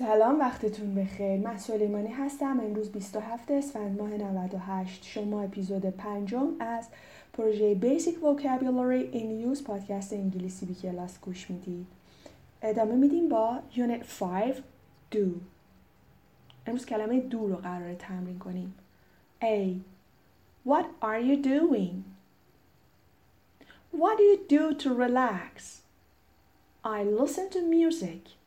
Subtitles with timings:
[0.00, 1.40] سلام وقتتون بخیر.
[1.40, 2.60] من سلیمانی هستم.
[2.60, 6.88] امروز 27 اسفند ماه 98 شما اپیزود پنجم از
[7.32, 11.86] پروژه Basic Vocabulary in Use پادکست انگلیسی بی کلاس گوش می‌دید.
[12.62, 14.54] ادامه میدیم با Unit 5
[15.12, 15.28] Do.
[16.66, 18.74] امروز کلمه دو رو قرار تمرین کنیم.
[19.42, 19.74] A.
[20.68, 21.94] What are you doing?
[23.96, 25.80] What do you do to relax?
[26.84, 28.39] I listen to music.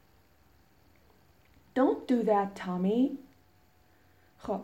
[1.76, 3.10] Don't do that, Tommy.
[4.40, 4.60] خب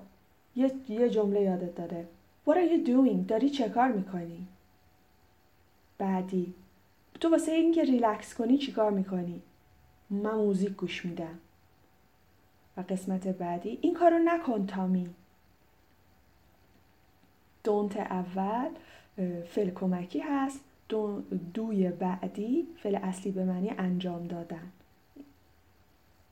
[0.56, 2.08] یه, یه جمله یادت داره.
[2.48, 3.28] What are you doing?
[3.28, 4.48] داری چه کار می‌کنی؟
[5.98, 6.54] بعدی
[7.20, 9.42] تو واسه اینکه ریلکس کنی چیکار می‌کنی؟
[10.10, 11.40] من موزیک گوش میدم.
[12.78, 15.10] و قسمت بعدی این کارو نکن تامی.
[17.64, 18.70] دونت اول
[19.50, 21.22] فعل کمکی هست دو
[21.54, 24.72] دوی بعدی فعل اصلی به معنی انجام دادن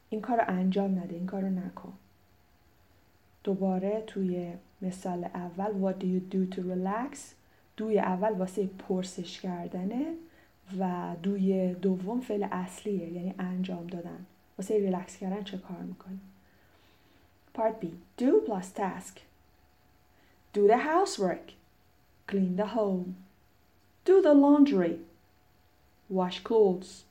[0.10, 1.94] این کار رو انجام نده این کار رو نکن.
[3.44, 7.18] دوباره توی مثال اول what do you do to relax
[7.78, 10.14] دوی اول واسه پرسش کردنه
[10.80, 14.26] و دوی دوم فعل اصلیه یعنی انجام دادن.
[14.58, 16.20] واسه ریلکس کردن چه کار می‌کنی؟
[17.58, 17.86] Part B
[18.18, 19.22] do plus task.
[20.54, 21.54] Do the housework.
[22.28, 23.16] Clean the home.
[24.06, 25.00] Do the laundry.
[26.10, 27.04] Wash clothes.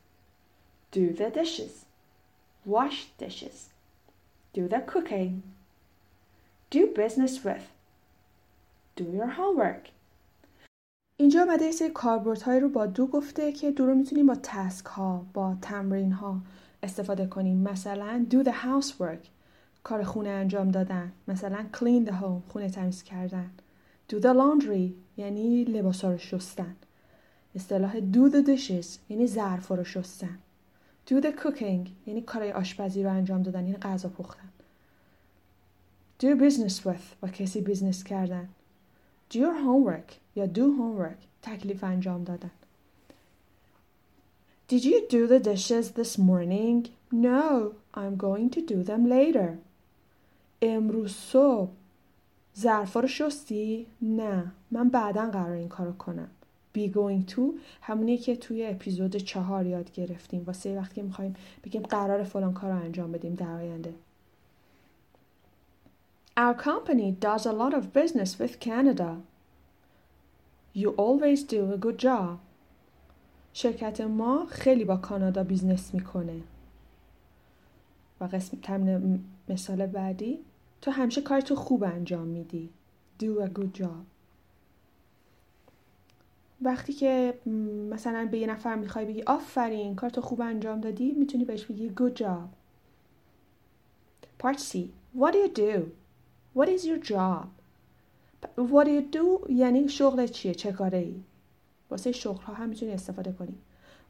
[0.93, 1.86] Do the dishes.
[2.67, 3.59] Wash dishes,
[4.55, 5.43] do the cooking,
[6.71, 7.67] do business with,
[8.97, 9.91] do your homework.
[11.17, 14.87] اینجا آمده یه سری کاربردهایی رو با دو گفته که دو رو می‌تونیم با تسک
[14.87, 16.41] ها با تمرین ها
[16.83, 17.57] استفاده کنیم.
[17.57, 19.27] مثلا do the housework.
[19.83, 21.13] کار خونه انجام دادن.
[21.29, 23.51] مثلا clean the home خونه تمیز کردن.
[24.13, 26.77] Do the laundry یعنی لباس رو شستن.
[27.55, 30.39] اصطلاح do the dishes یعنی ظرف رو شستن.
[31.11, 34.49] Do the cooking یعنی کارهای آشپزی رو انجام دادن یعنی غذا پختن
[36.23, 38.49] do business with با کسی بیزنس کردن
[39.33, 42.51] do your homework یا do homework تکلیف انجام دادن
[44.69, 46.89] Did you do the dishes this morning?
[47.13, 49.59] No, I'm going to do them later.
[50.63, 51.71] امروز صبح
[52.59, 56.29] ظرفا رو شستی؟ نه من بعدا قرار این کارو کنم
[56.77, 57.41] be going to
[57.81, 62.77] همونی که توی اپیزود چهار یاد گرفتیم واسه وقتی می‌خوایم بگیم قرار فلان کار رو
[62.77, 63.95] انجام بدیم در آینده
[66.39, 69.11] Our company does a lot of business with Canada.
[70.75, 72.39] You always do a good job.
[73.53, 76.41] شرکت ما خیلی با کانادا بیزنس می‌کنه.
[78.21, 80.39] و قسم تمن مثال بعدی
[80.83, 82.71] تو همیشه کار تو خوب انجام میدی.
[83.21, 84.16] Do a good job.
[86.63, 87.35] وقتی که
[87.91, 91.93] مثلا به یه نفر می‌خوای بگی آفرین کار تو خوب انجام دادی می‌تونی بهش بگی
[91.97, 92.49] good job
[94.43, 94.77] Part C
[95.19, 95.93] What do you do?
[96.55, 97.47] What is your job?
[98.57, 101.23] What do you do یعنی شغل چیه؟ چه کاره ای؟
[101.91, 103.55] واسه شغل ها هم می‌تونی استفاده کنی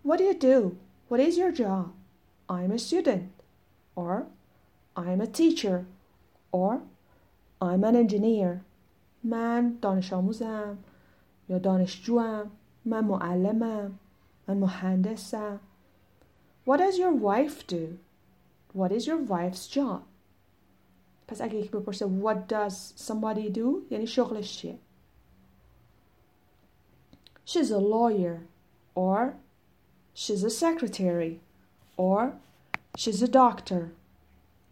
[0.06, 0.70] What do you do?
[1.10, 1.86] What is your job?
[2.48, 3.30] I'm a student
[3.96, 4.26] or
[4.96, 5.78] I'm a teacher
[6.52, 6.80] or
[7.60, 8.60] I'm an engineer
[9.24, 10.78] من دانش آموزم
[11.49, 12.51] یا دانشجوم
[12.85, 13.91] من معلمم
[14.47, 15.59] من مهندسم
[16.65, 17.97] What does your wife do?
[18.73, 20.01] What is your wife's job?
[21.27, 22.73] پس اگه یک بپرسه What does
[23.07, 23.91] somebody do?
[23.91, 24.77] یعنی شغلش چیه؟
[27.45, 28.37] She's a lawyer
[28.95, 29.33] or
[30.13, 31.39] she's a secretary
[31.97, 32.33] or
[32.97, 33.91] she's a doctor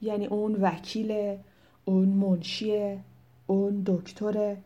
[0.02, 1.40] یعنی اون وکیله
[1.86, 3.00] اون منشیه
[3.48, 4.58] اون دکتره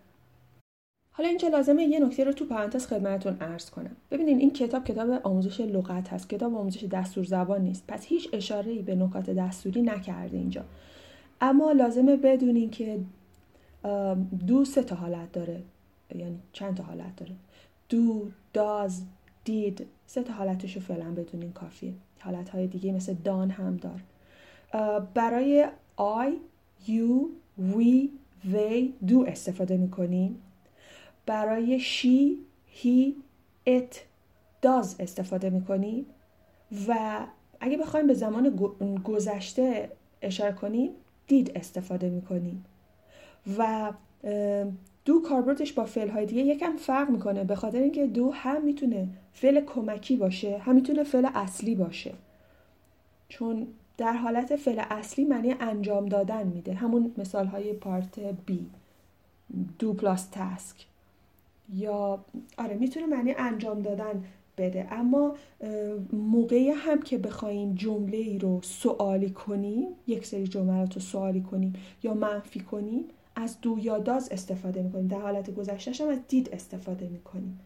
[1.19, 3.97] حالا اینجا لازمه یه نکته رو تو پرانتز خدمتتون عرض کنم.
[4.11, 6.29] ببینین این کتاب کتاب آموزش لغت هست.
[6.29, 7.84] کتاب آموزش دستور زبان نیست.
[7.89, 10.65] پس هیچ اشاره ای به نکات دستوری نکرده اینجا.
[11.41, 13.01] اما لازمه بدونین که
[14.47, 15.62] دو سه تا حالت داره.
[16.15, 17.33] یعنی چند تا حالت داره؟
[17.89, 19.03] دو داز
[19.45, 19.87] دید.
[20.06, 21.93] سه تا حالتش رو فعلا بدونین کافیه.
[22.19, 24.03] حالت های دیگه مثل دان هم دار.
[25.14, 26.32] برای آی
[26.88, 27.29] یو
[27.59, 28.11] وی
[28.44, 30.43] وی دو استفاده می‌کنیم
[31.28, 33.16] برای شی هی
[33.66, 34.04] ات
[34.62, 36.06] داز استفاده می‌کنیم
[36.88, 37.20] و
[37.60, 38.56] اگه بخوایم به زمان
[39.04, 39.90] گذشته
[40.22, 40.90] اشاره کنیم
[41.26, 42.64] دید استفاده می‌کنیم
[43.58, 43.92] و
[45.04, 49.08] دو کاربردش با فعل های دیگه یکم فرق می‌کنه به خاطر اینکه دو هم می‌تونه
[49.32, 52.14] فعل کمکی باشه هم می‌تونه فعل اصلی باشه.
[53.28, 53.66] چون
[53.96, 56.75] در حالت فعل اصلی معنی انجام دادن میده.
[56.75, 58.66] همون مثال های پارت بی
[59.78, 60.86] دو پلاس تاسک
[61.75, 62.25] یا
[62.59, 64.25] آره می‌تونه معنی انجام دادن
[64.59, 64.88] بده.
[64.91, 65.35] اما
[66.12, 71.73] موقعی هم که بخوایم جمله ای رو سوالی کنیم یک سری جملات رو سوالی کنیم
[72.03, 73.05] یا منفی کنیم
[73.37, 75.06] از دو یا داز استفاده می‌کنیم.
[75.06, 77.61] در حالت گذشتهش هم از دید استفاده می‌کنیم.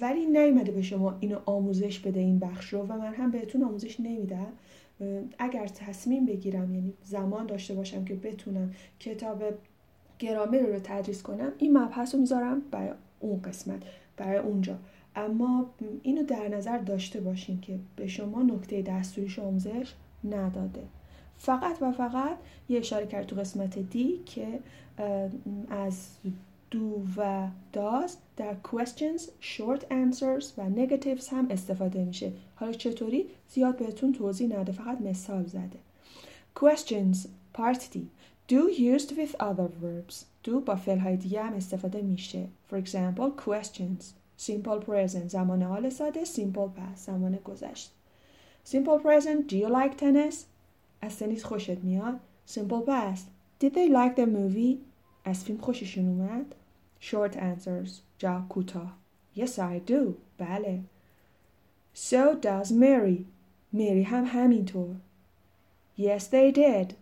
[0.00, 4.00] ولی نیومده به شما اینو آموزش بده این بخش رو و من هم بهتون آموزش
[4.00, 4.52] نمیدم.
[5.38, 8.70] اگر تصمیم بگیرم یعنی زمان داشته باشم که بتونم
[9.00, 9.42] کتاب
[10.18, 13.82] گرامر رو تدریس کنم این مبحث رو می‌ذارم برای اون قسمت
[14.16, 14.78] برای اونجا.
[15.16, 15.70] اما
[16.02, 19.94] اینو در نظر داشته باشین که به شما نکته دستوریش آموزش
[20.24, 20.82] نداده.
[21.38, 22.36] فقط و فقط
[22.68, 24.60] یه اشاره کرد تو قسمت دی که
[25.70, 26.08] از
[26.70, 32.32] دو و داز در questions, short answers و negatives هم استفاده میشه.
[32.54, 35.78] حالا چطوری؟ زیاد بهتون توضیح نده فقط مثال زده.
[36.56, 37.16] Questions
[37.58, 37.98] part D.
[38.48, 40.29] Do used with other verbs.
[40.47, 44.03] do با های دیگه هم استفاده میشه for example questions
[44.47, 47.91] simple present زمان حال ساده simple past زمان گذشت
[48.71, 50.35] simple present do you like tennis
[51.01, 52.19] از تنیس خوشت میاد
[52.49, 53.25] simple past
[53.63, 54.77] did they like the movie
[55.25, 56.55] از فیلم خوششون اومد
[57.01, 58.97] short answers جواب کوتاه
[59.35, 60.79] yes I do بله
[61.95, 63.21] so does Mary
[63.73, 64.95] مری هم همینطور
[65.97, 66.93] yes they did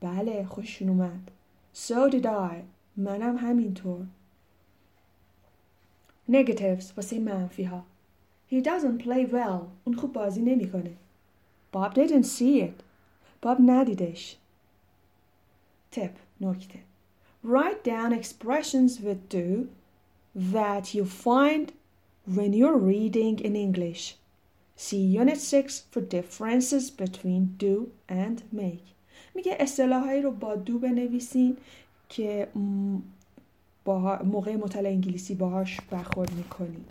[0.00, 1.30] بله خوششون اومد
[1.72, 2.64] so did I
[2.96, 4.06] منم همینطور
[6.30, 7.84] negatives واسه منفی ها
[8.50, 10.96] he doesn't play well اون خوب بازی نمیکنه
[11.72, 12.82] Bob didn't see it
[13.42, 14.36] باب ندیدش
[15.94, 16.78] tip نکته
[17.44, 19.68] write down expressions with do
[20.52, 21.72] that you find
[22.36, 24.16] when you're reading in English
[24.76, 28.91] see unit 6 for differences between do and make
[29.35, 31.57] میگه اصطلاحایی رو با دو بنویسین
[32.09, 32.47] که
[33.85, 36.85] با موقع مطالعه انگلیسی باهاش برخورد می‌کنید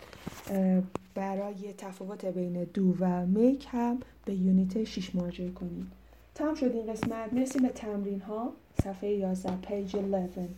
[1.15, 5.87] برای تفاوت بین دو و میک هم به یونیت 6 مراجعه کنید
[6.35, 7.33] تمام شد این قسمت.
[7.33, 8.53] مرسیم به تمرین ها
[8.83, 10.49] صفحه 11 page 11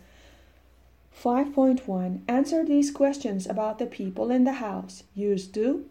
[1.23, 5.03] 5.1 Answer these questions about the people in the house.
[5.15, 5.85] Use do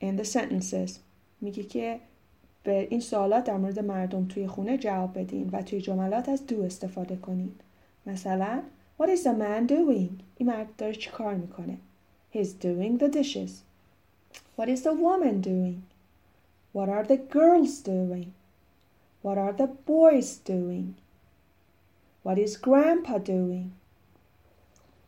[0.00, 0.90] in the sentences.
[1.40, 2.00] میگه که
[2.64, 6.62] به این سوالات در مورد مردم توی خونه جواب بدین و توی جملات از دو
[6.62, 7.54] استفاده کنین.
[8.06, 8.62] مثلا
[9.00, 10.22] What is the man doing?
[10.36, 11.78] این مرد داره چی کار می‌کنه؟
[12.34, 13.50] He's doing the dishes.
[14.58, 15.82] What is the woman doing?
[16.74, 18.28] What are the girls doing?
[19.22, 20.94] What are the boys doing?
[22.24, 23.70] What is grandpa doing?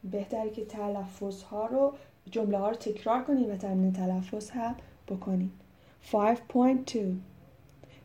[0.05, 1.93] بهتره که تلفظ ها رو
[2.31, 4.75] جمله ها رو تکرار کنید و تمرین تلفظ هم
[5.09, 5.51] بکنید.
[6.13, 6.99] 5.2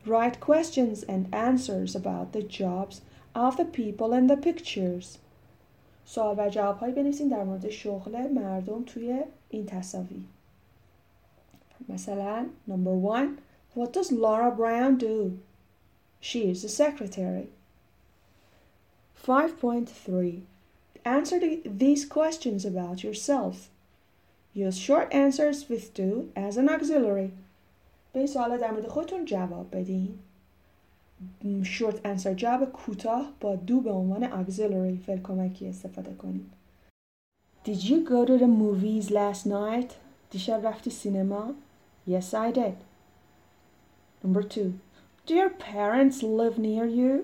[0.06, 3.00] Write questions and answers about the jobs
[3.35, 5.19] of the people in the pictures.
[6.05, 10.23] سوال و جواب هایی بنویسین در مورد شغل مردم توی این تصاویر.
[11.89, 13.39] مثلا number one
[13.75, 15.39] What does Laura Brown do?
[16.21, 17.49] She is the secretary.
[19.27, 20.43] 5.3
[21.05, 23.71] Answer the, these questions about yourself.
[24.53, 27.33] Use short answers with do as an auxiliary.
[28.13, 30.19] به این سوالا در مورد خودتون جواب بدین.
[31.63, 36.51] short answer جواب کوتاه با دو به عنوان auxiliary فعل کمکی استفاده کنید.
[37.65, 39.94] Did you go to the movies last night?
[40.31, 41.54] دیشب رفتی سینما؟
[42.07, 42.77] Yes, I did.
[44.24, 44.71] Number two.
[45.27, 47.24] Do your parents live near you?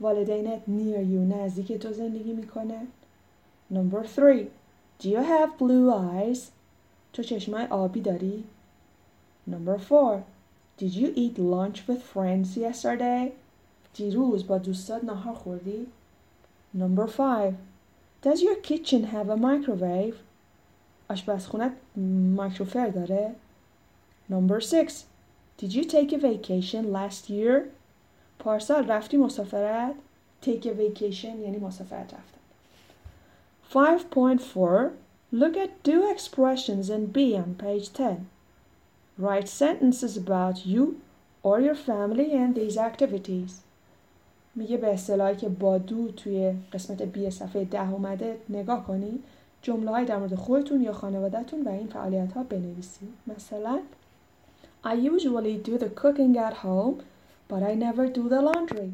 [0.00, 2.86] والدینت near you نزدیک تو زندگی می‌کنه؟
[3.72, 4.44] Number three.
[5.02, 6.38] Do you have blue eyes?
[7.12, 8.44] تو چشمای آبی داری؟
[9.47, 10.23] Number four.
[10.77, 13.31] Did you eat lunch with friends yesterday?
[13.93, 15.87] دیروز با دوستات نهار خوردی؟
[16.77, 17.53] Number five.
[18.21, 20.15] Does your kitchen have a microwave?
[21.09, 21.71] آشپزخونت
[22.35, 23.35] مایکروفر داره؟
[24.29, 25.05] Number six.
[25.57, 27.71] Did you take a vacation last year?
[28.39, 29.95] پارسال رفتی مسافرت؟
[30.41, 32.39] Take a vacation یعنی مسافرت رفتن.
[33.73, 34.91] 5.4
[35.31, 38.27] Look at do expressions in B on page 10.
[39.20, 40.84] Write sentences about you
[41.42, 43.52] or your family and these activities.
[44.54, 49.24] میگه به اصطلاحی که با دو توی قسمت بی صفحه ده اومده نگاه کنید
[49.62, 53.78] جمله های در مورد خودتون یا خانوادهتون و این فعالیت ها بنویسید مثلا
[54.84, 56.94] I usually do the cooking at home
[57.50, 58.90] but I never do the laundry.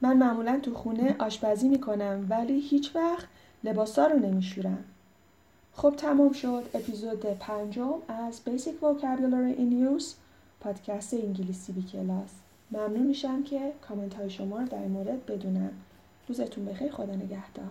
[0.00, 3.26] من معمولا تو خونه آشپزی می‌کنم ولی هیچ وقت
[3.64, 4.84] لباسا رو نمیشورم.
[5.78, 10.04] خب تمام شد اپیزود پنجم از Basic Vocabulary in Use
[10.60, 12.30] پادکست انگلیسی بی کلاس.
[12.70, 15.70] ممنون میشم که کامنت های شما رو در مورد بدونم.
[16.28, 17.70] روزتون بخیر خدا نگهدار.